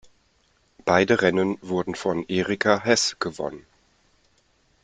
[0.83, 3.63] Beide Rennen wurden von Erika Hess gewonnen.